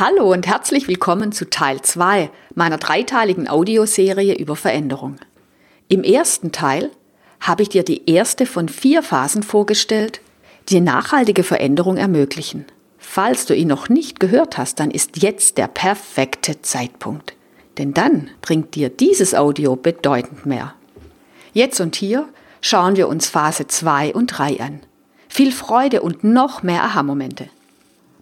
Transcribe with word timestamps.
Hallo 0.00 0.32
und 0.32 0.46
herzlich 0.46 0.88
willkommen 0.88 1.30
zu 1.30 1.50
Teil 1.50 1.82
2 1.82 2.30
meiner 2.54 2.78
dreiteiligen 2.78 3.50
Audioserie 3.50 4.32
über 4.32 4.56
Veränderung. 4.56 5.16
Im 5.88 6.04
ersten 6.04 6.52
Teil 6.52 6.90
habe 7.38 7.64
ich 7.64 7.68
dir 7.68 7.82
die 7.82 8.10
erste 8.10 8.46
von 8.46 8.70
vier 8.70 9.02
Phasen 9.02 9.42
vorgestellt, 9.42 10.22
die 10.70 10.80
nachhaltige 10.80 11.42
Veränderung 11.42 11.98
ermöglichen. 11.98 12.64
Falls 12.96 13.44
du 13.44 13.54
ihn 13.54 13.68
noch 13.68 13.90
nicht 13.90 14.20
gehört 14.20 14.56
hast, 14.56 14.80
dann 14.80 14.90
ist 14.90 15.22
jetzt 15.22 15.58
der 15.58 15.66
perfekte 15.66 16.62
Zeitpunkt. 16.62 17.34
Denn 17.76 17.92
dann 17.92 18.30
bringt 18.40 18.76
dir 18.76 18.88
dieses 18.88 19.34
Audio 19.34 19.76
bedeutend 19.76 20.46
mehr. 20.46 20.72
Jetzt 21.52 21.78
und 21.78 21.94
hier 21.94 22.26
schauen 22.62 22.96
wir 22.96 23.06
uns 23.06 23.28
Phase 23.28 23.66
2 23.66 24.14
und 24.14 24.28
3 24.28 24.60
an. 24.60 24.80
Viel 25.28 25.52
Freude 25.52 26.00
und 26.00 26.24
noch 26.24 26.62
mehr 26.62 26.84
Aha-Momente. 26.84 27.50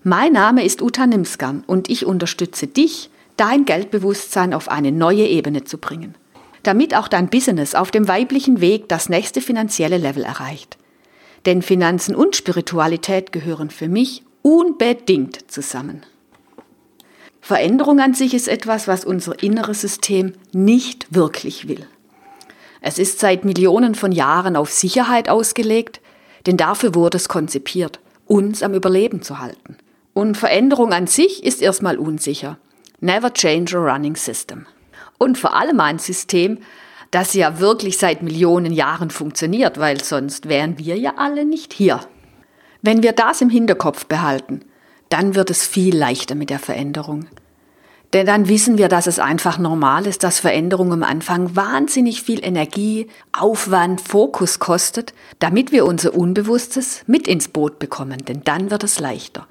Mein 0.04 0.32
Name 0.32 0.64
ist 0.64 0.80
Uta 0.80 1.08
Nimskan 1.08 1.64
und 1.66 1.90
ich 1.90 2.06
unterstütze 2.06 2.68
dich, 2.68 3.10
dein 3.36 3.64
Geldbewusstsein 3.64 4.54
auf 4.54 4.68
eine 4.68 4.92
neue 4.92 5.26
Ebene 5.26 5.64
zu 5.64 5.76
bringen, 5.76 6.14
damit 6.62 6.94
auch 6.94 7.08
dein 7.08 7.28
Business 7.28 7.74
auf 7.74 7.90
dem 7.90 8.06
weiblichen 8.06 8.60
Weg 8.60 8.88
das 8.88 9.08
nächste 9.08 9.40
finanzielle 9.40 9.98
Level 9.98 10.22
erreicht. 10.22 10.78
Denn 11.46 11.62
Finanzen 11.62 12.14
und 12.14 12.36
Spiritualität 12.36 13.32
gehören 13.32 13.70
für 13.70 13.88
mich 13.88 14.22
unbedingt 14.42 15.50
zusammen. 15.50 16.06
Veränderung 17.40 17.98
an 17.98 18.14
sich 18.14 18.34
ist 18.34 18.46
etwas, 18.46 18.86
was 18.86 19.04
unser 19.04 19.42
inneres 19.42 19.80
System 19.80 20.34
nicht 20.52 21.12
wirklich 21.12 21.66
will. 21.66 21.86
Es 22.80 23.00
ist 23.00 23.18
seit 23.18 23.44
Millionen 23.44 23.96
von 23.96 24.12
Jahren 24.12 24.54
auf 24.54 24.70
Sicherheit 24.70 25.28
ausgelegt, 25.28 26.00
denn 26.46 26.56
dafür 26.56 26.94
wurde 26.94 27.16
es 27.16 27.28
konzipiert, 27.28 27.98
uns 28.26 28.62
am 28.62 28.74
Überleben 28.74 29.22
zu 29.22 29.40
halten. 29.40 29.76
Und 30.18 30.36
Veränderung 30.36 30.92
an 30.92 31.06
sich 31.06 31.44
ist 31.44 31.62
erstmal 31.62 31.96
unsicher. 31.96 32.58
Never 32.98 33.32
change 33.32 33.78
a 33.78 33.80
running 33.80 34.16
system. 34.16 34.66
Und 35.16 35.38
vor 35.38 35.54
allem 35.54 35.78
ein 35.78 36.00
System, 36.00 36.58
das 37.12 37.34
ja 37.34 37.60
wirklich 37.60 37.98
seit 37.98 38.20
Millionen 38.20 38.72
Jahren 38.72 39.10
funktioniert, 39.10 39.78
weil 39.78 40.02
sonst 40.02 40.48
wären 40.48 40.76
wir 40.76 40.98
ja 40.98 41.12
alle 41.18 41.44
nicht 41.44 41.72
hier. 41.72 42.00
Wenn 42.82 43.04
wir 43.04 43.12
das 43.12 43.42
im 43.42 43.48
Hinterkopf 43.48 44.06
behalten, 44.06 44.62
dann 45.08 45.36
wird 45.36 45.50
es 45.50 45.64
viel 45.64 45.96
leichter 45.96 46.34
mit 46.34 46.50
der 46.50 46.58
Veränderung. 46.58 47.26
Denn 48.12 48.26
dann 48.26 48.48
wissen 48.48 48.76
wir, 48.76 48.88
dass 48.88 49.06
es 49.06 49.20
einfach 49.20 49.56
normal 49.56 50.04
ist, 50.04 50.24
dass 50.24 50.40
Veränderung 50.40 50.92
am 50.92 51.04
Anfang 51.04 51.54
wahnsinnig 51.54 52.24
viel 52.24 52.44
Energie, 52.44 53.06
Aufwand, 53.30 54.00
Fokus 54.00 54.58
kostet, 54.58 55.14
damit 55.38 55.70
wir 55.70 55.86
unser 55.86 56.12
Unbewusstes 56.12 57.04
mit 57.06 57.28
ins 57.28 57.46
Boot 57.46 57.78
bekommen, 57.78 58.24
denn 58.24 58.42
dann 58.42 58.72
wird 58.72 58.82
es 58.82 58.98
leichter. 58.98 59.46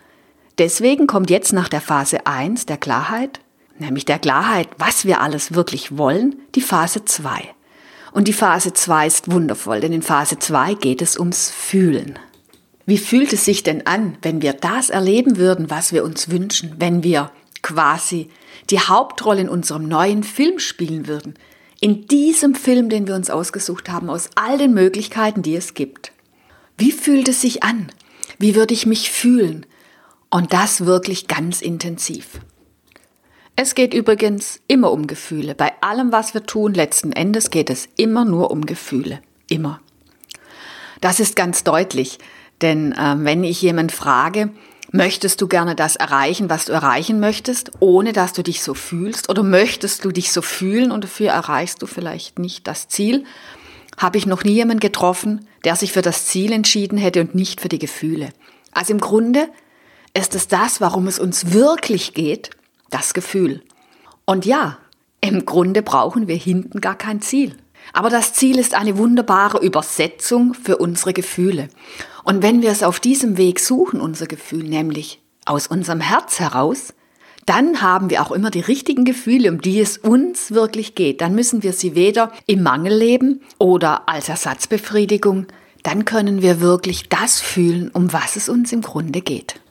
Deswegen 0.58 1.08
kommt 1.08 1.30
jetzt 1.30 1.54
nach 1.54 1.70
der 1.70 1.82
Phase 1.82 2.26
1 2.26 2.66
der 2.66 2.78
Klarheit, 2.78 3.40
nämlich 3.78 4.06
der 4.06 4.20
Klarheit, 4.20 4.70
was 4.78 5.06
wir 5.06 5.22
alles 5.22 5.54
wirklich 5.54 5.98
wollen, 5.98 6.36
die 6.56 6.62
Phase 6.62 7.06
2. 7.06 7.42
Und 8.12 8.28
die 8.28 8.34
Phase 8.34 8.74
2 8.74 9.06
ist 9.06 9.32
wundervoll, 9.32 9.80
denn 9.82 9.94
in 9.94 10.02
Phase 10.02 10.40
2 10.40 10.74
geht 10.76 11.02
es 11.02 11.20
ums 11.20 11.52
Fühlen. 11.52 12.18
Wie 12.86 12.98
fühlt 12.98 13.34
es 13.34 13.46
sich 13.46 13.64
denn 13.64 13.86
an, 13.86 14.18
wenn 14.22 14.42
wir 14.42 14.54
das 14.54 14.90
erleben 14.90 15.38
würden, 15.38 15.70
was 15.70 15.94
wir 15.94 16.04
uns 16.04 16.30
wünschen, 16.30 16.76
wenn 16.80 17.04
wir 17.04 17.32
quasi 17.62 18.30
die 18.70 18.80
Hauptrolle 18.80 19.42
in 19.42 19.50
unserem 19.50 19.88
neuen 19.88 20.24
Film 20.24 20.60
spielen 20.60 21.08
würden. 21.08 21.36
In 21.80 22.08
diesem 22.08 22.56
Film, 22.56 22.90
den 22.90 23.08
wir 23.08 23.16
uns 23.16 23.30
ausgesucht 23.30 23.90
haben, 23.90 24.10
aus 24.10 24.30
all 24.36 24.58
den 24.58 24.74
Möglichkeiten, 24.74 25.42
die 25.42 25.56
es 25.56 25.74
gibt. 25.74 26.12
Wie 26.78 26.92
fühlt 26.92 27.28
es 27.28 27.42
sich 27.42 27.64
an? 27.64 27.92
Wie 28.40 28.56
würde 28.56 28.74
ich 28.74 28.86
mich 28.86 29.12
fühlen? 29.12 29.66
Und 30.30 30.54
das 30.54 30.86
wirklich 30.86 31.28
ganz 31.28 31.62
intensiv. 31.62 32.40
Es 33.56 33.76
geht 33.76 33.94
übrigens 33.94 34.60
immer 34.68 34.92
um 34.92 35.08
Gefühle. 35.08 35.56
Bei 35.56 35.72
allem, 35.82 36.12
was 36.12 36.34
wir 36.34 36.46
tun, 36.46 36.74
letzten 36.74 37.12
Endes 37.12 37.50
geht 37.50 37.70
es 37.70 37.88
immer 37.96 38.26
nur 38.26 38.52
um 38.52 38.66
Gefühle. 38.66 39.22
Immer. 39.50 39.80
Das 41.02 41.20
ist 41.20 41.36
ganz 41.36 41.64
deutlich, 41.64 42.20
denn 42.62 42.92
äh, 42.92 43.16
wenn 43.20 43.44
ich 43.44 43.62
jemand 43.62 43.92
frage, 43.92 44.52
Möchtest 44.92 45.42
du 45.42 45.48
gerne 45.48 45.76
das 45.76 45.98
erreichen, 45.98 46.50
was 46.50 46.66
du 46.66 46.72
erreichen 46.72 47.20
möchtest, 47.20 47.72
ohne 47.82 48.14
dass 48.14 48.32
du 48.32 48.42
dich 48.42 48.64
so 48.64 48.74
fühlst? 48.74 49.30
Oder 49.30 49.44
möchtest 49.44 50.06
du 50.06 50.12
dich 50.12 50.32
so 50.32 50.42
fühlen 50.42 50.92
und 50.92 51.04
dafür 51.04 51.32
erreichst 51.32 51.82
du 51.82 51.88
vielleicht 51.88 52.40
nicht 52.40 52.68
das 52.68 52.88
Ziel? 52.88 53.26
Habe 53.98 54.18
ich 54.18 54.26
noch 54.26 54.46
nie 54.46 54.54
jemanden 54.54 54.80
getroffen, 54.80 55.46
der 55.66 55.76
sich 55.76 55.92
für 55.92 56.02
das 56.02 56.26
Ziel 56.26 56.54
entschieden 56.54 56.98
hätte 56.98 57.20
und 57.20 57.36
nicht 57.36 57.60
für 57.60 57.68
die 57.68 57.80
Gefühle. 57.80 58.30
Also 58.72 58.94
im 58.94 59.02
Grunde 59.02 59.50
ist 60.18 60.36
es 60.36 60.48
das, 60.48 60.82
warum 60.82 61.08
es 61.08 61.20
uns 61.20 61.54
wirklich 61.54 62.14
geht, 62.14 62.52
das 62.90 63.14
Gefühl. 63.14 63.62
Und 64.26 64.46
ja, 64.46 64.78
im 65.22 65.46
Grunde 65.46 65.82
brauchen 65.82 66.28
wir 66.28 66.36
hinten 66.36 66.82
gar 66.82 66.98
kein 66.98 67.22
Ziel. 67.22 67.56
Aber 67.94 68.10
das 68.10 68.34
Ziel 68.34 68.60
ist 68.60 68.74
eine 68.74 68.98
wunderbare 68.98 69.60
Übersetzung 69.60 70.54
für 70.54 70.78
unsere 70.78 71.14
Gefühle. 71.14 71.70
Und 72.24 72.44
wenn 72.44 72.62
wir 72.62 72.72
es 72.72 72.84
auf 72.84 73.00
diesem 73.00 73.38
Weg 73.38 73.60
suchen, 73.60 74.02
unser 74.02 74.28
Gefühl, 74.28 74.64
nämlich 74.64 75.22
aus 75.46 75.68
unserem 75.68 76.02
Herz 76.02 76.40
heraus, 76.40 76.94
dann 77.46 77.82
haben 77.82 78.10
wir 78.10 78.22
auch 78.22 78.32
immer 78.32 78.52
die 78.52 78.60
richtigen 78.60 79.06
Gefühle, 79.06 79.50
um 79.50 79.62
die 79.62 79.80
es 79.80 79.98
uns 79.98 80.52
wirklich 80.52 80.96
geht. 80.96 81.22
Dann 81.22 81.34
müssen 81.34 81.64
wir 81.64 81.72
sie 81.72 81.96
weder 81.96 82.34
im 82.46 82.62
Mangel 82.62 82.94
leben 82.94 83.42
oder 83.58 84.10
als 84.10 84.28
Ersatzbefriedigung. 84.28 85.48
Dann 85.84 86.04
können 86.04 86.42
wir 86.42 86.60
wirklich 86.60 87.08
das 87.08 87.40
fühlen, 87.40 87.90
um 87.94 88.12
was 88.12 88.36
es 88.36 88.50
uns 88.50 88.74
im 88.74 88.82
Grunde 88.82 89.22
geht. 89.22 89.62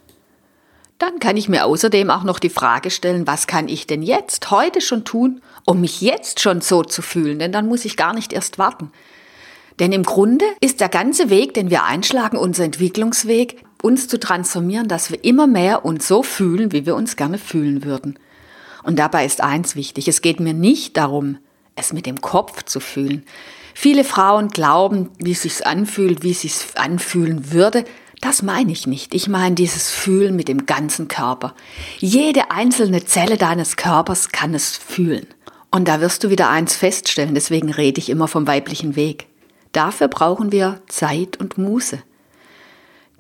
Dann 0.98 1.18
kann 1.18 1.36
ich 1.36 1.48
mir 1.48 1.66
außerdem 1.66 2.10
auch 2.10 2.24
noch 2.24 2.38
die 2.38 2.48
Frage 2.48 2.90
stellen, 2.90 3.26
was 3.26 3.46
kann 3.46 3.68
ich 3.68 3.86
denn 3.86 4.02
jetzt, 4.02 4.50
heute 4.50 4.80
schon 4.80 5.04
tun, 5.04 5.42
um 5.66 5.82
mich 5.82 6.00
jetzt 6.00 6.40
schon 6.40 6.62
so 6.62 6.82
zu 6.82 7.02
fühlen? 7.02 7.38
Denn 7.38 7.52
dann 7.52 7.68
muss 7.68 7.84
ich 7.84 7.98
gar 7.98 8.14
nicht 8.14 8.32
erst 8.32 8.58
warten. 8.58 8.90
Denn 9.78 9.92
im 9.92 10.04
Grunde 10.04 10.46
ist 10.60 10.80
der 10.80 10.88
ganze 10.88 11.28
Weg, 11.28 11.52
den 11.52 11.68
wir 11.68 11.84
einschlagen, 11.84 12.38
unser 12.38 12.64
Entwicklungsweg, 12.64 13.62
uns 13.82 14.08
zu 14.08 14.18
transformieren, 14.18 14.88
dass 14.88 15.10
wir 15.10 15.22
immer 15.22 15.46
mehr 15.46 15.84
uns 15.84 16.08
so 16.08 16.22
fühlen, 16.22 16.72
wie 16.72 16.86
wir 16.86 16.94
uns 16.94 17.16
gerne 17.16 17.36
fühlen 17.36 17.84
würden. 17.84 18.18
Und 18.82 18.98
dabei 18.98 19.26
ist 19.26 19.42
eins 19.42 19.76
wichtig, 19.76 20.08
es 20.08 20.22
geht 20.22 20.40
mir 20.40 20.54
nicht 20.54 20.96
darum, 20.96 21.36
es 21.74 21.92
mit 21.92 22.06
dem 22.06 22.22
Kopf 22.22 22.62
zu 22.62 22.80
fühlen. 22.80 23.26
Viele 23.74 24.04
Frauen 24.04 24.48
glauben, 24.48 25.10
wie 25.18 25.32
es 25.32 25.42
sich 25.42 25.66
anfühlt, 25.66 26.22
wie 26.22 26.30
es 26.30 26.40
sich 26.40 26.54
anfühlen 26.76 27.52
würde. 27.52 27.84
Das 28.26 28.42
meine 28.42 28.72
ich 28.72 28.88
nicht. 28.88 29.14
Ich 29.14 29.28
meine 29.28 29.54
dieses 29.54 29.88
Fühlen 29.88 30.34
mit 30.34 30.48
dem 30.48 30.66
ganzen 30.66 31.06
Körper. 31.06 31.54
Jede 32.00 32.50
einzelne 32.50 33.04
Zelle 33.04 33.36
deines 33.36 33.76
Körpers 33.76 34.30
kann 34.30 34.52
es 34.52 34.76
fühlen. 34.76 35.28
Und 35.70 35.86
da 35.86 36.00
wirst 36.00 36.24
du 36.24 36.28
wieder 36.28 36.50
eins 36.50 36.74
feststellen, 36.74 37.36
deswegen 37.36 37.70
rede 37.70 38.00
ich 38.00 38.10
immer 38.10 38.26
vom 38.26 38.48
weiblichen 38.48 38.96
Weg. 38.96 39.28
Dafür 39.70 40.08
brauchen 40.08 40.50
wir 40.50 40.80
Zeit 40.88 41.36
und 41.36 41.56
Muße. 41.56 42.02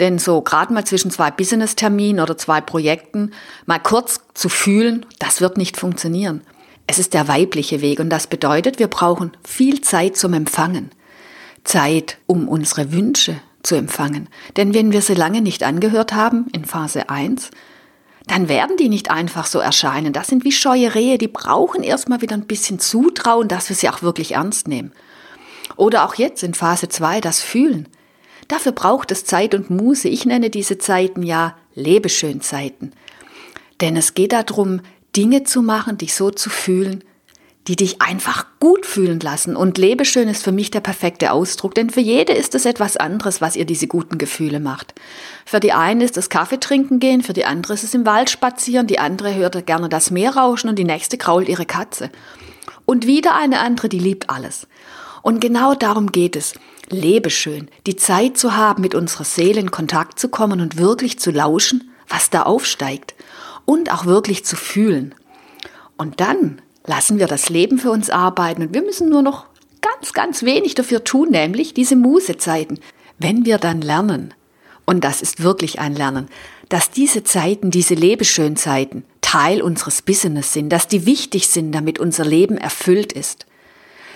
Denn 0.00 0.18
so 0.18 0.40
gerade 0.40 0.74
mal 0.74 0.84
zwischen 0.84 1.12
zwei 1.12 1.30
Business-Terminen 1.30 2.20
oder 2.20 2.36
zwei 2.36 2.60
Projekten 2.60 3.30
mal 3.64 3.78
kurz 3.78 4.18
zu 4.34 4.48
fühlen, 4.48 5.06
das 5.20 5.40
wird 5.40 5.56
nicht 5.56 5.76
funktionieren. 5.76 6.40
Es 6.88 6.98
ist 6.98 7.14
der 7.14 7.28
weibliche 7.28 7.80
Weg 7.80 8.00
und 8.00 8.10
das 8.10 8.26
bedeutet, 8.26 8.80
wir 8.80 8.88
brauchen 8.88 9.30
viel 9.44 9.82
Zeit 9.82 10.16
zum 10.16 10.32
Empfangen. 10.32 10.90
Zeit, 11.62 12.18
um 12.26 12.48
unsere 12.48 12.90
Wünsche 12.90 13.36
zu 13.66 13.74
empfangen. 13.74 14.28
Denn 14.56 14.74
wenn 14.74 14.92
wir 14.92 15.02
sie 15.02 15.14
lange 15.14 15.42
nicht 15.42 15.62
angehört 15.62 16.12
haben, 16.12 16.46
in 16.52 16.64
Phase 16.64 17.10
1, 17.10 17.50
dann 18.26 18.48
werden 18.48 18.76
die 18.76 18.88
nicht 18.88 19.10
einfach 19.10 19.46
so 19.46 19.58
erscheinen. 19.58 20.12
Das 20.12 20.28
sind 20.28 20.44
wie 20.44 20.52
scheue 20.52 20.94
Rehe, 20.94 21.18
die 21.18 21.28
brauchen 21.28 21.82
erstmal 21.82 22.22
wieder 22.22 22.34
ein 22.34 22.46
bisschen 22.46 22.78
Zutrauen, 22.78 23.48
dass 23.48 23.68
wir 23.68 23.76
sie 23.76 23.88
auch 23.88 24.02
wirklich 24.02 24.32
ernst 24.32 24.66
nehmen. 24.68 24.92
Oder 25.76 26.04
auch 26.04 26.14
jetzt 26.14 26.42
in 26.42 26.54
Phase 26.54 26.88
2 26.88 27.20
das 27.20 27.42
Fühlen. 27.42 27.88
Dafür 28.48 28.72
braucht 28.72 29.10
es 29.10 29.24
Zeit 29.24 29.54
und 29.54 29.70
Muße. 29.70 30.08
Ich 30.08 30.24
nenne 30.24 30.50
diese 30.50 30.78
Zeiten 30.78 31.22
ja 31.22 31.56
Lebeschönzeiten. 31.74 32.92
Denn 33.80 33.96
es 33.96 34.14
geht 34.14 34.32
darum, 34.32 34.80
Dinge 35.14 35.44
zu 35.44 35.62
machen, 35.62 35.98
dich 35.98 36.14
so 36.14 36.30
zu 36.30 36.50
fühlen, 36.50 37.04
die 37.68 37.76
dich 37.76 38.00
einfach 38.00 38.46
gut 38.60 38.86
fühlen 38.86 39.18
lassen. 39.20 39.56
Und 39.56 39.78
Lebeschön 39.78 40.28
ist 40.28 40.44
für 40.44 40.52
mich 40.52 40.70
der 40.70 40.80
perfekte 40.80 41.32
Ausdruck, 41.32 41.74
denn 41.74 41.90
für 41.90 42.00
jede 42.00 42.32
ist 42.32 42.54
es 42.54 42.64
etwas 42.64 42.96
anderes, 42.96 43.40
was 43.40 43.56
ihr 43.56 43.64
diese 43.64 43.88
guten 43.88 44.18
Gefühle 44.18 44.60
macht. 44.60 44.94
Für 45.44 45.60
die 45.60 45.72
eine 45.72 46.04
ist 46.04 46.16
es 46.16 46.28
Kaffee 46.28 46.60
trinken 46.60 47.00
gehen, 47.00 47.22
für 47.22 47.32
die 47.32 47.44
andere 47.44 47.74
ist 47.74 47.84
es 47.84 47.94
im 47.94 48.06
Wald 48.06 48.30
spazieren, 48.30 48.86
die 48.86 48.98
andere 48.98 49.34
hört 49.34 49.66
gerne 49.66 49.88
das 49.88 50.10
Meer 50.10 50.36
rauschen 50.36 50.68
und 50.68 50.78
die 50.78 50.84
nächste 50.84 51.18
krault 51.18 51.48
ihre 51.48 51.66
Katze. 51.66 52.10
Und 52.84 53.06
wieder 53.06 53.34
eine 53.34 53.58
andere, 53.60 53.88
die 53.88 53.98
liebt 53.98 54.30
alles. 54.30 54.68
Und 55.22 55.40
genau 55.40 55.74
darum 55.74 56.12
geht 56.12 56.36
es. 56.36 56.54
Lebe 56.88 57.30
schön, 57.30 57.68
die 57.88 57.96
Zeit 57.96 58.38
zu 58.38 58.54
haben, 58.56 58.80
mit 58.80 58.94
unserer 58.94 59.24
Seele 59.24 59.58
in 59.58 59.72
Kontakt 59.72 60.20
zu 60.20 60.28
kommen 60.28 60.60
und 60.60 60.76
wirklich 60.76 61.18
zu 61.18 61.32
lauschen, 61.32 61.90
was 62.08 62.30
da 62.30 62.42
aufsteigt. 62.42 63.16
Und 63.64 63.92
auch 63.92 64.06
wirklich 64.06 64.44
zu 64.44 64.54
fühlen. 64.54 65.16
Und 65.96 66.20
dann 66.20 66.62
lassen 66.86 67.18
wir 67.18 67.26
das 67.26 67.48
Leben 67.48 67.78
für 67.78 67.90
uns 67.90 68.10
arbeiten 68.10 68.62
und 68.62 68.74
wir 68.74 68.82
müssen 68.82 69.08
nur 69.08 69.22
noch 69.22 69.46
ganz, 69.80 70.12
ganz 70.12 70.42
wenig 70.42 70.74
dafür 70.74 71.04
tun, 71.04 71.30
nämlich 71.30 71.74
diese 71.74 71.96
Musezeiten. 71.96 72.78
Wenn 73.18 73.44
wir 73.44 73.58
dann 73.58 73.80
lernen, 73.80 74.34
und 74.84 75.04
das 75.04 75.22
ist 75.22 75.42
wirklich 75.42 75.80
ein 75.80 75.94
Lernen, 75.94 76.28
dass 76.68 76.90
diese 76.90 77.24
Zeiten, 77.24 77.70
diese 77.70 77.94
Lebeschönzeiten 77.94 79.04
Teil 79.20 79.60
unseres 79.60 80.02
Business 80.02 80.52
sind, 80.52 80.70
dass 80.70 80.86
die 80.86 81.06
wichtig 81.06 81.48
sind, 81.48 81.72
damit 81.72 81.98
unser 81.98 82.24
Leben 82.24 82.58
erfüllt 82.58 83.12
ist, 83.12 83.46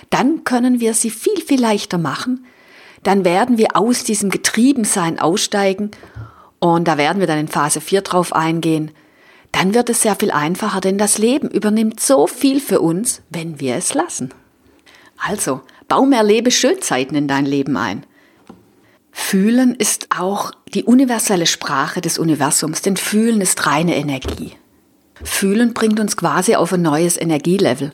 dann 0.09 0.43
können 0.43 0.79
wir 0.79 0.93
sie 0.93 1.09
viel, 1.09 1.41
viel 1.41 1.59
leichter 1.59 1.97
machen. 1.97 2.45
Dann 3.03 3.25
werden 3.25 3.57
wir 3.57 3.75
aus 3.75 4.03
diesem 4.03 4.29
Getriebensein 4.29 5.19
aussteigen 5.19 5.91
und 6.59 6.87
da 6.87 6.97
werden 6.97 7.19
wir 7.19 7.27
dann 7.27 7.39
in 7.39 7.47
Phase 7.47 7.81
4 7.81 8.01
drauf 8.01 8.33
eingehen. 8.33 8.91
Dann 9.51 9.73
wird 9.73 9.89
es 9.89 10.01
sehr 10.01 10.15
viel 10.15 10.31
einfacher, 10.31 10.81
denn 10.81 10.97
das 10.97 11.17
Leben 11.17 11.49
übernimmt 11.49 11.99
so 11.99 12.27
viel 12.27 12.59
für 12.59 12.79
uns, 12.79 13.21
wenn 13.29 13.59
wir 13.59 13.75
es 13.75 13.93
lassen. 13.93 14.33
Also, 15.17 15.61
bau 15.87 16.05
mehr 16.05 16.23
Lebe-Schönzeiten 16.23 17.15
in 17.15 17.27
dein 17.27 17.45
Leben 17.45 17.77
ein. 17.77 18.05
Fühlen 19.11 19.75
ist 19.75 20.07
auch 20.17 20.51
die 20.73 20.83
universelle 20.83 21.45
Sprache 21.45 22.01
des 22.01 22.17
Universums, 22.17 22.81
denn 22.81 22.95
Fühlen 22.95 23.41
ist 23.41 23.67
reine 23.67 23.95
Energie. 23.95 24.53
Fühlen 25.23 25.73
bringt 25.73 25.99
uns 25.99 26.17
quasi 26.17 26.55
auf 26.55 26.73
ein 26.73 26.81
neues 26.81 27.19
Energielevel. 27.19 27.93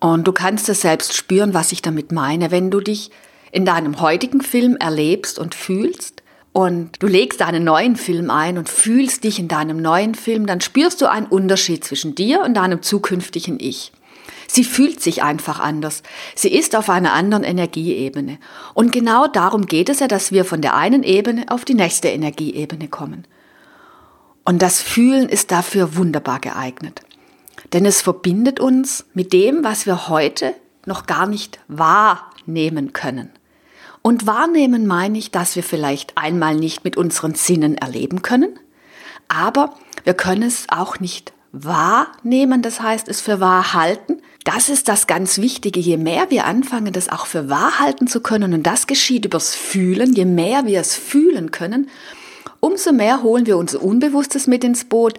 Und 0.00 0.26
du 0.26 0.32
kannst 0.32 0.68
es 0.68 0.80
selbst 0.80 1.14
spüren, 1.14 1.54
was 1.54 1.72
ich 1.72 1.82
damit 1.82 2.12
meine. 2.12 2.50
Wenn 2.50 2.70
du 2.70 2.80
dich 2.80 3.10
in 3.52 3.64
deinem 3.64 4.00
heutigen 4.00 4.40
Film 4.40 4.76
erlebst 4.76 5.38
und 5.38 5.54
fühlst 5.54 6.17
und 6.58 7.00
du 7.00 7.06
legst 7.06 7.40
einen 7.40 7.62
neuen 7.62 7.94
Film 7.94 8.30
ein 8.30 8.58
und 8.58 8.68
fühlst 8.68 9.22
dich 9.22 9.38
in 9.38 9.46
deinem 9.46 9.80
neuen 9.80 10.16
Film, 10.16 10.44
dann 10.44 10.60
spürst 10.60 11.00
du 11.00 11.08
einen 11.08 11.26
Unterschied 11.26 11.84
zwischen 11.84 12.16
dir 12.16 12.40
und 12.40 12.54
deinem 12.54 12.82
zukünftigen 12.82 13.60
Ich. 13.60 13.92
Sie 14.48 14.64
fühlt 14.64 15.00
sich 15.00 15.22
einfach 15.22 15.60
anders. 15.60 16.02
Sie 16.34 16.52
ist 16.52 16.74
auf 16.74 16.90
einer 16.90 17.12
anderen 17.12 17.44
Energieebene. 17.44 18.38
Und 18.74 18.90
genau 18.90 19.28
darum 19.28 19.66
geht 19.66 19.88
es 19.88 20.00
ja, 20.00 20.08
dass 20.08 20.32
wir 20.32 20.44
von 20.44 20.60
der 20.60 20.74
einen 20.74 21.04
Ebene 21.04 21.44
auf 21.48 21.64
die 21.64 21.74
nächste 21.74 22.08
Energieebene 22.08 22.88
kommen. 22.88 23.24
Und 24.44 24.60
das 24.60 24.82
Fühlen 24.82 25.28
ist 25.28 25.52
dafür 25.52 25.94
wunderbar 25.94 26.40
geeignet. 26.40 27.02
Denn 27.72 27.86
es 27.86 28.02
verbindet 28.02 28.58
uns 28.58 29.06
mit 29.14 29.32
dem, 29.32 29.62
was 29.62 29.86
wir 29.86 30.08
heute 30.08 30.54
noch 30.86 31.06
gar 31.06 31.28
nicht 31.28 31.60
wahrnehmen 31.68 32.92
können. 32.92 33.30
Und 34.02 34.26
wahrnehmen 34.26 34.86
meine 34.86 35.18
ich, 35.18 35.30
dass 35.30 35.56
wir 35.56 35.62
vielleicht 35.62 36.16
einmal 36.16 36.54
nicht 36.54 36.84
mit 36.84 36.96
unseren 36.96 37.34
Sinnen 37.34 37.76
erleben 37.76 38.22
können, 38.22 38.58
aber 39.28 39.74
wir 40.04 40.14
können 40.14 40.42
es 40.42 40.66
auch 40.68 41.00
nicht 41.00 41.32
wahrnehmen, 41.52 42.62
das 42.62 42.80
heißt 42.80 43.08
es 43.08 43.20
für 43.20 43.40
wahr 43.40 43.74
halten. 43.74 44.20
Das 44.44 44.68
ist 44.68 44.88
das 44.88 45.06
ganz 45.06 45.38
Wichtige. 45.38 45.80
Je 45.80 45.96
mehr 45.96 46.30
wir 46.30 46.46
anfangen, 46.46 46.92
das 46.92 47.08
auch 47.08 47.26
für 47.26 47.50
wahr 47.50 47.80
halten 47.80 48.06
zu 48.06 48.20
können, 48.20 48.54
und 48.54 48.62
das 48.62 48.86
geschieht 48.86 49.24
übers 49.24 49.54
Fühlen, 49.54 50.14
je 50.14 50.24
mehr 50.24 50.66
wir 50.66 50.80
es 50.80 50.94
fühlen 50.94 51.50
können, 51.50 51.88
umso 52.60 52.92
mehr 52.92 53.22
holen 53.22 53.46
wir 53.46 53.56
unser 53.58 53.82
Unbewusstes 53.82 54.46
mit 54.46 54.64
ins 54.64 54.84
Boot. 54.84 55.18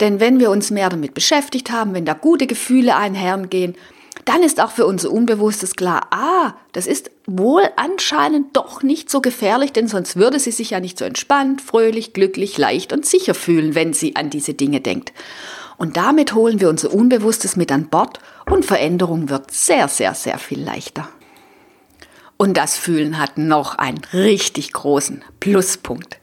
Denn 0.00 0.20
wenn 0.20 0.38
wir 0.38 0.50
uns 0.50 0.70
mehr 0.70 0.88
damit 0.88 1.14
beschäftigt 1.14 1.70
haben, 1.70 1.94
wenn 1.94 2.04
da 2.04 2.12
gute 2.12 2.46
Gefühle 2.46 2.96
einhergehen, 2.96 3.76
dann 4.24 4.42
ist 4.42 4.60
auch 4.60 4.70
für 4.70 4.86
unser 4.86 5.10
Unbewusstes 5.12 5.76
klar, 5.76 6.08
ah, 6.10 6.54
das 6.72 6.86
ist 6.86 7.10
wohl 7.26 7.62
anscheinend 7.76 8.56
doch 8.56 8.82
nicht 8.82 9.10
so 9.10 9.20
gefährlich, 9.20 9.72
denn 9.72 9.88
sonst 9.88 10.16
würde 10.16 10.38
sie 10.38 10.50
sich 10.50 10.70
ja 10.70 10.80
nicht 10.80 10.98
so 10.98 11.04
entspannt, 11.04 11.60
fröhlich, 11.60 12.12
glücklich, 12.12 12.56
leicht 12.58 12.92
und 12.92 13.04
sicher 13.04 13.34
fühlen, 13.34 13.74
wenn 13.74 13.92
sie 13.92 14.16
an 14.16 14.30
diese 14.30 14.54
Dinge 14.54 14.80
denkt. 14.80 15.12
Und 15.76 15.96
damit 15.96 16.34
holen 16.34 16.60
wir 16.60 16.70
unser 16.70 16.92
Unbewusstes 16.92 17.56
mit 17.56 17.70
an 17.70 17.88
Bord 17.88 18.18
und 18.50 18.64
Veränderung 18.64 19.28
wird 19.28 19.50
sehr, 19.50 19.88
sehr, 19.88 20.14
sehr 20.14 20.38
viel 20.38 20.62
leichter. 20.62 21.08
Und 22.38 22.56
das 22.56 22.76
Fühlen 22.76 23.18
hat 23.18 23.38
noch 23.38 23.76
einen 23.76 24.00
richtig 24.12 24.72
großen 24.72 25.22
Pluspunkt. 25.40 26.18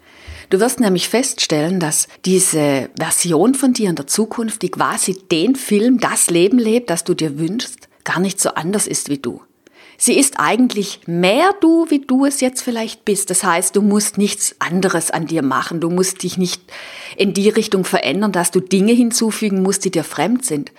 Du 0.50 0.60
wirst 0.60 0.80
nämlich 0.80 1.10
feststellen, 1.10 1.80
dass 1.80 2.08
diese 2.26 2.90
Version 2.96 3.56
von 3.56 3.74
dir 3.74 3.90
in 3.90 3.96
der 3.96 4.06
Zukunft, 4.06 4.62
die 4.62 4.70
quasi 4.70 5.18
den 5.32 5.56
Film, 5.56 6.00
das 6.00 6.30
Leben 6.30 6.60
lebt, 6.60 6.92
das 6.92 7.04
du 7.04 7.16
dir 7.16 7.40
wünschst, 7.40 7.83
gar 8.04 8.20
nicht 8.20 8.40
so 8.40 8.50
anders 8.50 8.88
ist 8.88 9.10
wie 9.10 9.18
du. 9.18 9.42
Sie 9.98 10.18
ist 10.18 10.40
eigentlich 10.40 11.02
mehr 11.06 11.54
du, 11.62 11.86
wie 11.90 12.00
du 12.00 12.26
es 12.26 12.42
jetzt 12.42 12.62
vielleicht 12.62 13.06
bist. 13.06 13.30
Das 13.30 13.44
heißt, 13.44 13.76
du 13.76 13.82
musst 13.82 14.18
nichts 14.18 14.56
anderes 14.60 15.12
an 15.12 15.28
dir 15.28 15.44
machen. 15.44 15.80
Du 15.80 15.90
musst 15.90 16.24
dich 16.24 16.38
nicht 16.38 16.62
in 17.16 17.34
die 17.34 17.50
Richtung 17.50 17.86
verändern, 17.86 18.32
dass 18.32 18.52
du 18.52 18.60
Dinge 18.60 18.94
hinzufügen 18.94 19.62
musst, 19.62 19.86
die 19.86 19.92
dir 19.92 20.04
fremd 20.04 20.46
sind. 20.46 20.72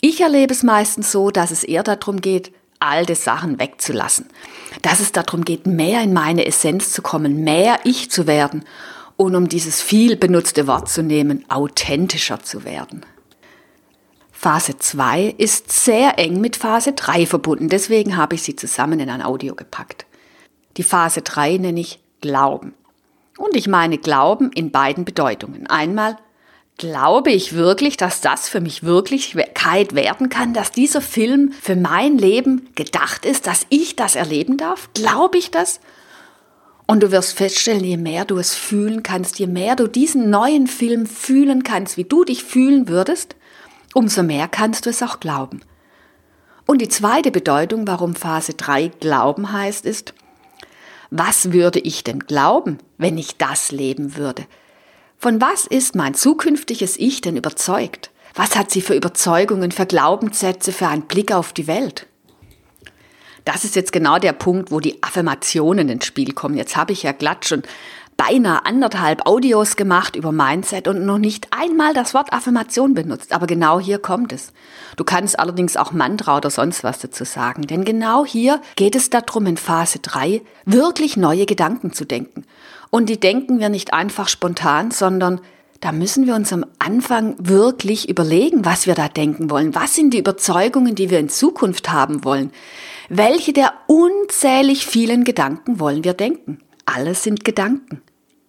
Ich 0.00 0.20
erlebe 0.20 0.52
es 0.52 0.62
meistens 0.62 1.12
so, 1.12 1.30
dass 1.30 1.50
es 1.50 1.64
eher 1.64 1.82
darum 1.82 2.20
geht, 2.20 2.52
alte 2.78 3.14
Sachen 3.14 3.58
wegzulassen. 3.58 4.26
Dass 4.82 5.00
es 5.00 5.12
darum 5.12 5.44
geht, 5.44 5.66
mehr 5.66 6.02
in 6.02 6.12
meine 6.12 6.46
Essenz 6.46 6.92
zu 6.92 7.02
kommen, 7.02 7.44
mehr 7.44 7.80
ich 7.84 8.10
zu 8.10 8.26
werden 8.26 8.64
und 9.16 9.36
um 9.36 9.48
dieses 9.48 9.82
viel 9.82 10.16
benutzte 10.16 10.66
Wort 10.66 10.88
zu 10.88 11.02
nehmen, 11.02 11.44
authentischer 11.50 12.42
zu 12.42 12.64
werden. 12.64 13.04
Phase 14.42 14.78
2 14.78 15.34
ist 15.36 15.70
sehr 15.70 16.18
eng 16.18 16.40
mit 16.40 16.56
Phase 16.56 16.94
3 16.94 17.26
verbunden, 17.26 17.68
deswegen 17.68 18.16
habe 18.16 18.36
ich 18.36 18.42
sie 18.42 18.56
zusammen 18.56 18.98
in 18.98 19.10
ein 19.10 19.20
Audio 19.20 19.54
gepackt. 19.54 20.06
Die 20.78 20.82
Phase 20.82 21.20
3 21.20 21.58
nenne 21.58 21.80
ich 21.80 22.00
Glauben. 22.22 22.72
Und 23.36 23.54
ich 23.54 23.68
meine 23.68 23.98
Glauben 23.98 24.50
in 24.50 24.70
beiden 24.70 25.04
Bedeutungen. 25.04 25.66
Einmal 25.66 26.16
Glaube 26.78 27.30
ich 27.32 27.52
wirklich, 27.52 27.98
dass 27.98 28.22
das 28.22 28.48
für 28.48 28.62
mich 28.62 28.82
Wirklichkeit 28.82 29.94
werden 29.94 30.30
kann, 30.30 30.54
dass 30.54 30.72
dieser 30.72 31.02
Film 31.02 31.52
für 31.52 31.76
mein 31.76 32.16
Leben 32.16 32.70
gedacht 32.74 33.26
ist, 33.26 33.46
dass 33.46 33.66
ich 33.68 33.96
das 33.96 34.16
erleben 34.16 34.56
darf? 34.56 34.88
Glaube 34.94 35.36
ich 35.36 35.50
das? 35.50 35.80
Und 36.86 37.02
du 37.02 37.10
wirst 37.10 37.36
feststellen, 37.36 37.84
je 37.84 37.98
mehr 37.98 38.24
du 38.24 38.38
es 38.38 38.54
fühlen 38.54 39.02
kannst, 39.02 39.38
je 39.38 39.46
mehr 39.46 39.76
du 39.76 39.86
diesen 39.86 40.30
neuen 40.30 40.66
Film 40.66 41.04
fühlen 41.04 41.62
kannst, 41.62 41.98
wie 41.98 42.04
du 42.04 42.24
dich 42.24 42.42
fühlen 42.44 42.88
würdest, 42.88 43.36
umso 43.94 44.22
mehr 44.22 44.48
kannst 44.48 44.86
du 44.86 44.90
es 44.90 45.02
auch 45.02 45.20
glauben. 45.20 45.60
Und 46.66 46.80
die 46.80 46.88
zweite 46.88 47.30
Bedeutung, 47.30 47.86
warum 47.86 48.14
Phase 48.14 48.54
3 48.54 48.88
Glauben 49.00 49.52
heißt, 49.52 49.84
ist, 49.84 50.14
was 51.10 51.52
würde 51.52 51.80
ich 51.80 52.04
denn 52.04 52.20
glauben, 52.20 52.78
wenn 52.96 53.18
ich 53.18 53.36
das 53.36 53.72
leben 53.72 54.16
würde? 54.16 54.46
Von 55.18 55.40
was 55.40 55.66
ist 55.66 55.96
mein 55.96 56.14
zukünftiges 56.14 56.96
Ich 56.96 57.20
denn 57.20 57.36
überzeugt? 57.36 58.10
Was 58.34 58.56
hat 58.56 58.70
sie 58.70 58.80
für 58.80 58.94
Überzeugungen, 58.94 59.72
für 59.72 59.86
Glaubenssätze, 59.86 60.72
für 60.72 60.86
einen 60.86 61.02
Blick 61.02 61.32
auf 61.32 61.52
die 61.52 61.66
Welt? 61.66 62.06
Das 63.44 63.64
ist 63.64 63.74
jetzt 63.74 63.92
genau 63.92 64.18
der 64.18 64.32
Punkt, 64.32 64.70
wo 64.70 64.80
die 64.80 65.02
Affirmationen 65.02 65.88
ins 65.88 66.06
Spiel 66.06 66.32
kommen. 66.32 66.56
Jetzt 66.56 66.76
habe 66.76 66.92
ich 66.92 67.02
ja 67.02 67.12
glatt 67.12 67.46
schon 67.46 67.62
beinahe 68.20 68.66
anderthalb 68.66 69.26
Audios 69.26 69.76
gemacht 69.76 70.14
über 70.14 70.30
Mindset 70.30 70.88
und 70.88 71.06
noch 71.06 71.16
nicht 71.16 71.48
einmal 71.52 71.94
das 71.94 72.12
Wort 72.12 72.34
Affirmation 72.34 72.92
benutzt. 72.92 73.32
Aber 73.32 73.46
genau 73.46 73.80
hier 73.80 73.98
kommt 73.98 74.34
es. 74.34 74.52
Du 74.96 75.04
kannst 75.04 75.38
allerdings 75.38 75.78
auch 75.78 75.92
Mantra 75.92 76.36
oder 76.36 76.50
sonst 76.50 76.84
was 76.84 76.98
dazu 76.98 77.24
sagen. 77.24 77.62
Denn 77.66 77.82
genau 77.82 78.26
hier 78.26 78.60
geht 78.76 78.94
es 78.94 79.08
darum, 79.08 79.46
in 79.46 79.56
Phase 79.56 80.00
3 80.00 80.42
wirklich 80.66 81.16
neue 81.16 81.46
Gedanken 81.46 81.94
zu 81.94 82.04
denken. 82.04 82.44
Und 82.90 83.08
die 83.08 83.18
denken 83.18 83.58
wir 83.58 83.70
nicht 83.70 83.94
einfach 83.94 84.28
spontan, 84.28 84.90
sondern 84.90 85.40
da 85.80 85.90
müssen 85.90 86.26
wir 86.26 86.34
uns 86.34 86.52
am 86.52 86.66
Anfang 86.78 87.36
wirklich 87.38 88.06
überlegen, 88.10 88.66
was 88.66 88.86
wir 88.86 88.94
da 88.94 89.08
denken 89.08 89.48
wollen. 89.48 89.74
Was 89.74 89.94
sind 89.94 90.12
die 90.12 90.18
Überzeugungen, 90.18 90.94
die 90.94 91.08
wir 91.08 91.20
in 91.20 91.30
Zukunft 91.30 91.90
haben 91.90 92.22
wollen? 92.22 92.50
Welche 93.08 93.54
der 93.54 93.72
unzählig 93.86 94.84
vielen 94.84 95.24
Gedanken 95.24 95.80
wollen 95.80 96.04
wir 96.04 96.12
denken? 96.12 96.58
Alles 96.84 97.22
sind 97.22 97.46
Gedanken. 97.46 98.02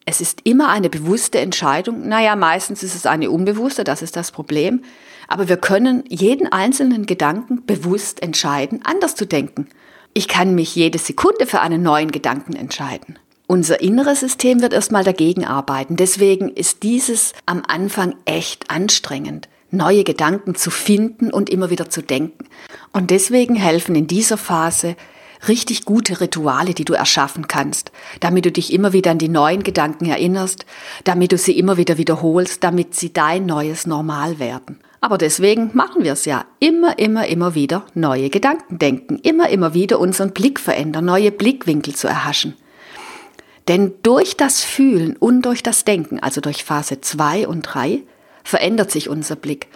Es 0.05 0.21
ist 0.21 0.41
immer 0.43 0.69
eine 0.69 0.89
bewusste 0.89 1.39
Entscheidung. 1.39 2.07
Naja, 2.07 2.35
meistens 2.35 2.83
ist 2.83 2.95
es 2.95 3.05
eine 3.05 3.29
unbewusste, 3.29 3.83
das 3.83 4.01
ist 4.01 4.15
das 4.15 4.31
Problem. 4.31 4.81
Aber 5.27 5.47
wir 5.47 5.57
können 5.57 6.03
jeden 6.09 6.51
einzelnen 6.51 7.05
Gedanken 7.05 7.65
bewusst 7.65 8.21
entscheiden, 8.21 8.81
anders 8.83 9.15
zu 9.15 9.25
denken. 9.25 9.67
Ich 10.13 10.27
kann 10.27 10.55
mich 10.55 10.75
jede 10.75 10.97
Sekunde 10.97 11.45
für 11.45 11.61
einen 11.61 11.83
neuen 11.83 12.11
Gedanken 12.11 12.55
entscheiden. 12.55 13.17
Unser 13.47 13.81
inneres 13.81 14.21
System 14.21 14.61
wird 14.61 14.73
erstmal 14.73 15.03
dagegen 15.03 15.45
arbeiten. 15.45 15.95
Deswegen 15.95 16.49
ist 16.49 16.83
dieses 16.83 17.33
am 17.45 17.63
Anfang 17.67 18.15
echt 18.25 18.69
anstrengend, 18.69 19.49
neue 19.69 20.03
Gedanken 20.03 20.55
zu 20.55 20.69
finden 20.71 21.31
und 21.31 21.49
immer 21.49 21.69
wieder 21.69 21.89
zu 21.89 22.01
denken. 22.01 22.45
Und 22.91 23.11
deswegen 23.11 23.55
helfen 23.55 23.95
in 23.95 24.07
dieser 24.07 24.37
Phase 24.37 24.95
richtig 25.47 25.85
gute 25.85 26.21
Rituale, 26.21 26.73
die 26.73 26.85
du 26.85 26.93
erschaffen 26.93 27.47
kannst, 27.47 27.91
damit 28.19 28.45
du 28.45 28.51
dich 28.51 28.73
immer 28.73 28.93
wieder 28.93 29.11
an 29.11 29.17
die 29.17 29.29
neuen 29.29 29.63
Gedanken 29.63 30.05
erinnerst, 30.05 30.65
damit 31.03 31.31
du 31.31 31.37
sie 31.37 31.57
immer 31.57 31.77
wieder 31.77 31.97
wiederholst, 31.97 32.63
damit 32.63 32.95
sie 32.95 33.13
dein 33.13 33.45
neues 33.45 33.87
Normal 33.87 34.39
werden. 34.39 34.79
Aber 35.03 35.17
deswegen 35.17 35.71
machen 35.73 36.03
wir 36.03 36.13
es 36.13 36.25
ja 36.25 36.45
immer, 36.59 36.99
immer, 36.99 37.25
immer 37.27 37.55
wieder 37.55 37.85
neue 37.95 38.29
Gedanken 38.29 38.77
denken, 38.77 39.17
immer, 39.23 39.49
immer 39.49 39.73
wieder 39.73 39.99
unseren 39.99 40.31
Blick 40.31 40.59
verändern, 40.59 41.05
neue 41.05 41.31
Blickwinkel 41.31 41.95
zu 41.95 42.07
erhaschen. 42.07 42.53
Denn 43.67 43.93
durch 44.03 44.37
das 44.37 44.63
Fühlen 44.63 45.15
und 45.17 45.43
durch 45.43 45.63
das 45.63 45.85
Denken, 45.85 46.19
also 46.19 46.39
durch 46.39 46.63
Phase 46.63 47.01
2 47.01 47.47
und 47.47 47.63
3, 47.63 48.03
verändert 48.43 48.91
sich 48.91 49.09
unser 49.09 49.35
Blick. 49.35 49.67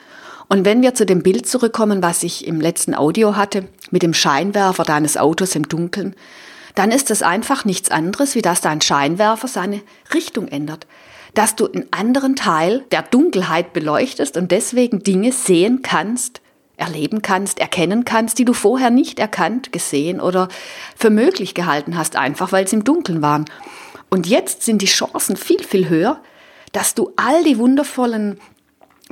Und 0.47 0.65
wenn 0.65 0.81
wir 0.81 0.93
zu 0.93 1.05
dem 1.05 1.23
Bild 1.23 1.47
zurückkommen, 1.47 2.03
was 2.03 2.23
ich 2.23 2.47
im 2.47 2.61
letzten 2.61 2.93
Audio 2.93 3.35
hatte, 3.35 3.67
mit 3.91 4.03
dem 4.03 4.13
Scheinwerfer 4.13 4.83
deines 4.83 5.17
Autos 5.17 5.55
im 5.55 5.67
Dunkeln, 5.67 6.15
dann 6.75 6.91
ist 6.91 7.09
es 7.09 7.21
einfach 7.21 7.65
nichts 7.65 7.89
anderes, 7.89 8.35
wie 8.35 8.41
dass 8.41 8.61
dein 8.61 8.81
Scheinwerfer 8.81 9.47
seine 9.47 9.81
Richtung 10.13 10.47
ändert. 10.47 10.85
dass 11.35 11.55
du 11.55 11.67
einen 11.67 11.85
anderen 11.91 12.35
Teil 12.35 12.85
der 12.91 13.03
Dunkelheit 13.03 13.73
beleuchtest 13.73 14.37
und 14.37 14.51
deswegen 14.51 15.03
Dinge 15.03 15.31
sehen 15.31 15.81
kannst, 15.83 16.41
erleben 16.77 17.21
kannst, 17.21 17.59
erkennen 17.59 18.05
kannst, 18.05 18.39
die 18.39 18.45
du 18.45 18.53
vorher 18.53 18.89
nicht 18.89 19.19
erkannt, 19.19 19.71
gesehen 19.71 20.19
oder 20.19 20.47
für 20.95 21.09
möglich 21.09 21.53
gehalten 21.53 21.97
hast, 21.97 22.15
einfach 22.15 22.51
weil 22.51 22.67
sie 22.67 22.77
im 22.77 22.83
Dunkeln 22.83 23.21
waren. 23.21 23.45
Und 24.09 24.27
jetzt 24.27 24.63
sind 24.63 24.81
die 24.81 24.87
Chancen 24.87 25.35
viel, 25.35 25.61
viel 25.61 25.89
höher, 25.89 26.21
dass 26.71 26.95
du 26.95 27.11
all 27.17 27.43
die 27.43 27.57
wundervollen 27.57 28.39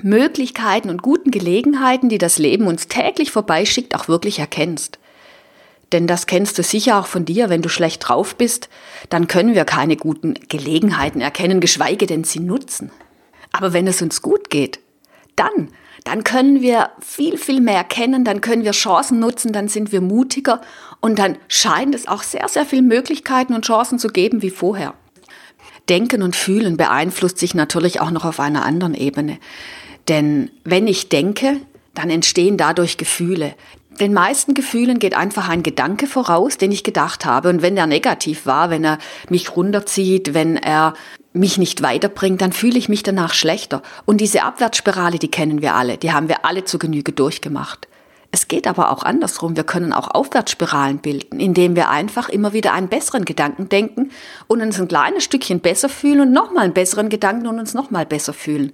Möglichkeiten 0.02 0.90
und 0.90 1.02
guten 1.02 1.32
Gelegenheiten, 1.32 2.10
die 2.10 2.18
das 2.18 2.40
Leben 2.40 2.68
uns 2.68 2.88
täglich 2.88 3.32
vorbeischickt, 3.32 3.96
auch 3.96 4.08
wirklich 4.08 4.40
erkennst. 4.40 5.00
Denn 5.92 6.08
das 6.08 6.26
kennst 6.26 6.58
du 6.58 6.64
sicher 6.64 7.00
auch 7.00 7.06
von 7.06 7.24
dir, 7.24 7.50
wenn 7.50 7.62
du 7.62 7.70
schlecht 7.70 8.08
drauf 8.08 8.36
bist, 8.36 8.68
dann 9.10 9.28
können 9.28 9.54
wir 9.54 9.64
keine 9.64 9.96
guten 9.96 10.34
Gelegenheiten 10.50 11.22
erkennen, 11.22 11.60
geschweige 11.60 12.08
denn 12.08 12.24
sie 12.24 12.40
nutzen. 12.40 12.92
Aber 13.52 13.74
wenn 13.74 13.86
es 13.86 14.02
uns 14.02 14.24
gut 14.24 14.50
geht, 14.50 14.80
dann, 15.36 15.70
dann 16.04 16.24
können 16.24 16.62
wir 16.62 16.90
viel, 17.00 17.38
viel 17.38 17.62
mehr 17.62 17.78
erkennen, 17.78 18.26
dann 18.26 18.42
können 18.42 18.64
wir 18.64 18.72
Chancen 18.72 19.20
nutzen, 19.20 19.54
dann 19.54 19.68
sind 19.68 19.92
wir 19.92 20.02
mutiger 20.02 20.62
und 21.00 21.20
dann 21.20 21.38
scheint 21.48 21.94
es 21.94 22.08
auch 22.08 22.24
sehr, 22.24 22.48
sehr 22.50 22.66
viele 22.66 22.82
Möglichkeiten 22.82 23.54
und 23.54 23.66
Chancen 23.66 24.00
zu 24.00 24.08
geben 24.08 24.42
wie 24.42 24.50
vorher. 24.50 24.96
Denken 25.90 26.24
und 26.24 26.36
Fühlen 26.36 26.78
beeinflusst 26.78 27.38
sich 27.38 27.54
natürlich 27.54 28.02
auch 28.02 28.12
noch 28.12 28.26
auf 28.26 28.40
einer 28.40 28.66
anderen 28.66 28.96
Ebene. 28.96 29.38
Denn 30.08 30.52
wenn 30.64 30.88
ich 30.88 31.10
denke, 31.10 31.58
dann 31.94 32.10
entstehen 32.10 32.58
dadurch 32.58 32.98
Gefühle. 32.98 33.56
Den 34.00 34.14
meisten 34.14 34.56
Gefühlen 34.56 34.98
geht 34.98 35.16
einfach 35.16 35.50
ein 35.50 35.62
Gedanke 35.62 36.08
voraus, 36.08 36.58
den 36.58 36.72
ich 36.72 36.84
gedacht 36.84 37.26
habe. 37.26 37.50
Und 37.50 37.62
wenn 37.62 37.76
der 37.76 37.86
negativ 37.86 38.46
war, 38.46 38.70
wenn 38.70 38.84
er 38.84 38.98
mich 39.30 39.56
runterzieht, 39.56 40.34
wenn 40.34 40.58
er 40.58 40.96
mich 41.34 41.58
nicht 41.58 41.82
weiterbringt, 41.82 42.42
dann 42.42 42.54
fühle 42.54 42.78
ich 42.78 42.90
mich 42.90 43.04
danach 43.04 43.34
schlechter. 43.34 43.82
Und 44.06 44.20
diese 44.20 44.44
Abwärtsspirale, 44.44 45.20
die 45.20 45.30
kennen 45.30 45.62
wir 45.62 45.76
alle, 45.76 45.98
die 45.98 46.12
haben 46.12 46.28
wir 46.28 46.46
alle 46.46 46.64
zu 46.64 46.80
Genüge 46.80 47.12
durchgemacht. 47.12 47.88
Es 48.32 48.48
geht 48.48 48.66
aber 48.66 48.92
auch 48.92 49.04
andersrum. 49.04 49.56
Wir 49.56 49.64
können 49.64 49.94
auch 49.94 50.08
Aufwärtsspiralen 50.08 50.98
bilden, 50.98 51.40
indem 51.40 51.76
wir 51.76 51.90
einfach 51.90 52.30
immer 52.30 52.52
wieder 52.52 52.74
einen 52.74 52.88
besseren 52.88 53.26
Gedanken 53.26 53.70
denken 53.70 54.10
und 54.48 54.62
uns 54.62 54.80
ein 54.80 54.88
kleines 54.88 55.24
Stückchen 55.24 55.60
besser 55.60 55.88
fühlen 55.88 56.22
und 56.22 56.32
nochmal 56.32 56.64
einen 56.64 56.74
besseren 56.74 57.10
Gedanken 57.10 57.46
und 57.46 57.60
uns 57.60 57.76
nochmal 57.76 58.08
besser 58.08 58.34
fühlen. 58.34 58.74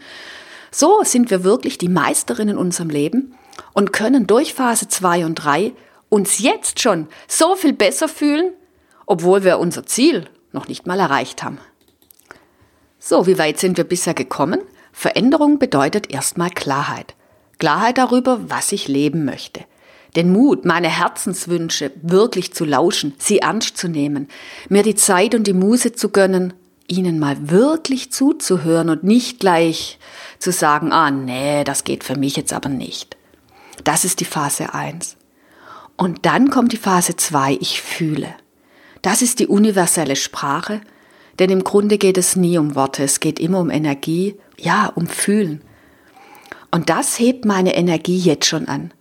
So 0.71 1.01
sind 1.03 1.29
wir 1.29 1.43
wirklich 1.43 1.77
die 1.77 1.89
Meisterin 1.89 2.49
in 2.49 2.57
unserem 2.57 2.89
Leben 2.89 3.35
und 3.73 3.93
können 3.93 4.27
durch 4.27 4.53
Phase 4.53 4.87
2 4.87 5.25
und 5.25 5.35
3 5.35 5.73
uns 6.09 6.39
jetzt 6.39 6.79
schon 6.79 7.07
so 7.27 7.55
viel 7.55 7.73
besser 7.73 8.07
fühlen, 8.07 8.51
obwohl 9.05 9.43
wir 9.43 9.59
unser 9.59 9.85
Ziel 9.85 10.25
noch 10.51 10.67
nicht 10.67 10.87
mal 10.87 10.99
erreicht 10.99 11.43
haben. 11.43 11.59
So, 12.99 13.27
wie 13.27 13.37
weit 13.37 13.59
sind 13.59 13.77
wir 13.77 13.83
bisher 13.85 14.13
gekommen? 14.13 14.59
Veränderung 14.91 15.59
bedeutet 15.59 16.11
erstmal 16.11 16.49
Klarheit. 16.49 17.15
Klarheit 17.57 17.97
darüber, 17.97 18.49
was 18.49 18.71
ich 18.71 18.87
leben 18.87 19.25
möchte. 19.25 19.61
Den 20.15 20.33
Mut, 20.33 20.65
meine 20.65 20.89
Herzenswünsche 20.89 21.91
wirklich 22.01 22.53
zu 22.53 22.65
lauschen, 22.65 23.13
sie 23.17 23.39
ernst 23.39 23.77
zu 23.77 23.87
nehmen, 23.87 24.27
mir 24.67 24.83
die 24.83 24.95
Zeit 24.95 25.35
und 25.35 25.45
die 25.45 25.53
Muße 25.53 25.93
zu 25.93 26.09
gönnen, 26.09 26.53
ihnen 26.91 27.19
mal 27.19 27.49
wirklich 27.49 28.11
zuzuhören 28.11 28.89
und 28.89 29.03
nicht 29.03 29.39
gleich 29.39 29.99
zu 30.39 30.51
sagen, 30.51 30.91
ah 30.91 31.11
nee, 31.11 31.63
das 31.63 31.83
geht 31.83 32.03
für 32.03 32.17
mich 32.17 32.35
jetzt 32.35 32.53
aber 32.53 32.69
nicht. 32.69 33.17
Das 33.83 34.05
ist 34.05 34.19
die 34.19 34.25
Phase 34.25 34.73
1. 34.73 35.15
Und 35.95 36.25
dann 36.25 36.49
kommt 36.49 36.71
die 36.71 36.77
Phase 36.77 37.15
2, 37.15 37.57
ich 37.59 37.81
fühle. 37.81 38.33
Das 39.01 39.21
ist 39.21 39.39
die 39.39 39.47
universelle 39.47 40.15
Sprache, 40.15 40.81
denn 41.39 41.49
im 41.49 41.63
Grunde 41.63 41.97
geht 41.97 42.17
es 42.17 42.35
nie 42.35 42.57
um 42.57 42.75
Worte, 42.75 43.03
es 43.03 43.19
geht 43.19 43.39
immer 43.39 43.59
um 43.59 43.69
Energie, 43.69 44.35
ja, 44.57 44.87
um 44.87 45.07
Fühlen. 45.07 45.61
Und 46.71 46.89
das 46.89 47.17
hebt 47.17 47.45
meine 47.45 47.75
Energie 47.75 48.17
jetzt 48.17 48.45
schon 48.45 48.67
an. 48.67 48.91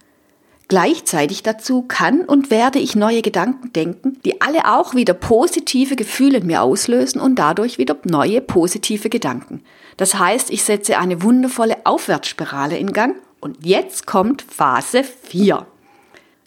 Gleichzeitig 0.69 1.43
dazu 1.43 1.81
kann 1.81 2.21
und 2.21 2.51
werde 2.51 2.79
ich 2.79 2.95
neue 2.95 3.23
Gedanken 3.23 3.73
denken, 3.73 4.19
die 4.27 4.43
alle 4.43 4.71
auch 4.71 4.95
wieder 4.95 5.15
positive 5.15 5.97
Gefühle 5.97 6.39
in 6.39 6.47
mir 6.47 6.61
auslösen 6.61 7.23
und 7.23 7.37
dadurch 7.37 7.79
wieder 7.79 7.97
neue 8.05 8.43
positive 8.43 9.09
Gedanken. 9.09 9.63
Das 9.97 10.19
heißt, 10.19 10.51
ich 10.51 10.63
setze 10.63 10.99
eine 10.99 11.23
wundervolle 11.23 11.79
Aufwärtsspirale 11.85 12.77
in 12.77 12.93
Gang 12.93 13.17
und 13.41 13.65
jetzt 13.65 14.07
kommt 14.07 14.43
Phase 14.43 15.05
4. 15.05 15.67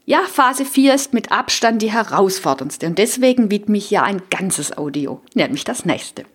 Ja, 0.06 0.20
Phase 0.32 0.66
4 0.66 0.94
ist 0.94 1.14
mit 1.14 1.32
Abstand 1.32 1.82
die 1.82 1.92
herausforderndste 1.92 2.86
und 2.86 3.00
deswegen 3.00 3.50
widme 3.50 3.78
ich 3.78 3.90
ja 3.90 4.04
ein 4.04 4.22
ganzes 4.30 4.78
Audio, 4.78 5.22
nämlich 5.34 5.64
das 5.64 5.84
nächste. 5.84 6.26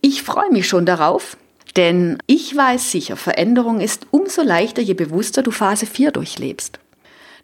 Ich 0.00 0.24
freue 0.24 0.50
mich 0.50 0.66
schon 0.66 0.86
darauf, 0.86 1.36
denn 1.76 2.18
ich 2.26 2.56
weiß 2.56 2.90
sicher, 2.90 3.16
Veränderung 3.16 3.80
ist 3.80 4.08
umso 4.10 4.42
leichter, 4.42 4.82
je 4.82 4.94
bewusster 4.94 5.44
du 5.44 5.52
Phase 5.52 5.86
4 5.86 6.10
durchlebst. 6.10 6.80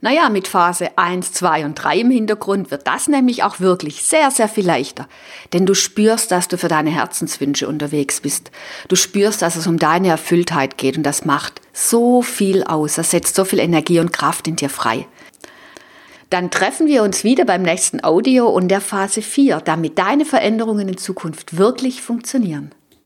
Naja, 0.05 0.31
mit 0.31 0.49
Phase 0.49 0.99
1, 0.99 1.31
2 1.31 1.65
und 1.65 1.77
3 1.77 2.01
im 2.01 2.11
Hintergrund 2.11 2.73
wird 2.73 2.89
das 2.89 3.07
nämlich 3.07 3.45
auch 3.45 3.61
wirklich 3.61 4.03
sehr, 4.03 4.33
sehr 4.33 4.49
viel 4.49 4.67
leichter. 4.67 5.07
Denn 5.53 5.65
du 5.65 5.75
spürst, 5.75 6.33
dass 6.33 6.49
du 6.49 6.59
für 6.59 6.67
deine 6.67 6.91
Herzenswünsche 6.91 7.69
unterwegs 7.69 8.21
bist. 8.21 8.51
Du 8.89 8.97
spürst, 8.97 9.43
dass 9.43 9.55
es 9.55 9.69
um 9.69 9.79
deine 9.79 10.09
Erfülltheit 10.09 10.77
geht 10.77 10.97
und 10.97 11.05
das 11.05 11.25
macht 11.25 11.61
so 11.73 12.21
viel 12.21 12.65
aus. 12.65 12.97
Das 12.97 13.13
setzt 13.13 13.37
so 13.37 13.45
viel 13.45 13.61
Energie 13.61 14.01
und 14.01 14.13
Kraft 14.13 14.49
in 14.49 14.57
dir 14.57 14.71
frei. 14.71 15.07
Dann 16.31 16.51
treffen 16.51 16.89
wir 16.89 17.05
uns 17.05 17.23
wieder 17.23 17.45
beim 17.45 17.63
nächsten 17.63 18.03
Audio 18.03 18.49
und 18.49 18.67
der 18.67 18.81
Phase 18.81 19.23
4, 19.23 19.61
damit 19.61 19.99
deine 19.99 20.25
Veränderungen 20.25 20.89
in 20.89 20.99
Zukunft 20.99 21.59
wirklich 21.59 22.03
funktionieren. 22.03 22.73